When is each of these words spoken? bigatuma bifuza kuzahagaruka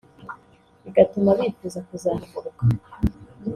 bigatuma 0.83 1.29
bifuza 1.39 1.79
kuzahagaruka 1.87 2.63